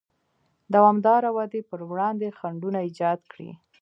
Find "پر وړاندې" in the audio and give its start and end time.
1.69-2.35